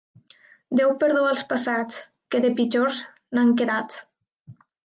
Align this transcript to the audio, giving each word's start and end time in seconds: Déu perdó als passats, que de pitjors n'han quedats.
Déu 0.79 0.93
perdó 1.03 1.25
als 1.33 1.43
passats, 1.51 1.99
que 2.31 2.43
de 2.47 2.53
pitjors 2.61 2.99
n'han 3.39 3.55
quedats. 3.61 4.01